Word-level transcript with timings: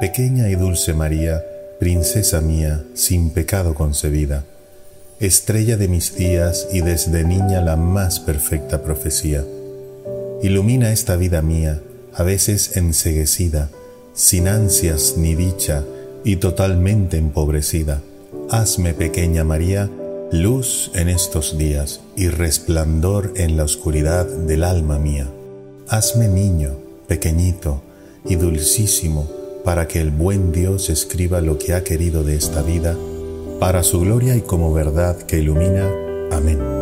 Pequeña 0.00 0.48
y 0.48 0.54
dulce 0.54 0.94
María, 0.94 1.44
princesa 1.80 2.40
mía, 2.40 2.84
sin 2.94 3.30
pecado 3.30 3.74
concebida, 3.74 4.44
estrella 5.18 5.76
de 5.76 5.88
mis 5.88 6.14
días 6.14 6.68
y 6.72 6.82
desde 6.82 7.24
niña 7.24 7.60
la 7.62 7.74
más 7.74 8.20
perfecta 8.20 8.80
profecía. 8.84 9.44
Ilumina 10.40 10.92
esta 10.92 11.16
vida 11.16 11.42
mía, 11.42 11.80
a 12.14 12.22
veces 12.22 12.76
enseguecida, 12.76 13.70
sin 14.14 14.46
ansias 14.46 15.14
ni 15.16 15.34
dicha 15.34 15.82
y 16.22 16.36
totalmente 16.36 17.16
empobrecida. 17.16 18.00
Hazme, 18.50 18.94
pequeña 18.94 19.42
María, 19.42 19.90
luz 20.30 20.92
en 20.94 21.08
estos 21.08 21.58
días 21.58 22.02
y 22.14 22.28
resplandor 22.28 23.32
en 23.34 23.56
la 23.56 23.64
oscuridad 23.64 24.26
del 24.26 24.62
alma 24.62 25.00
mía. 25.00 25.26
Hazme 25.88 26.28
niño, 26.28 26.76
pequeñito 27.08 27.82
y 28.24 28.36
dulcísimo, 28.36 29.37
para 29.64 29.88
que 29.88 30.00
el 30.00 30.10
buen 30.10 30.52
Dios 30.52 30.90
escriba 30.90 31.40
lo 31.40 31.58
que 31.58 31.74
ha 31.74 31.84
querido 31.84 32.24
de 32.24 32.36
esta 32.36 32.62
vida, 32.62 32.96
para 33.60 33.82
su 33.82 34.00
gloria 34.00 34.36
y 34.36 34.40
como 34.40 34.72
verdad 34.72 35.16
que 35.16 35.38
ilumina. 35.38 35.90
Amén. 36.30 36.77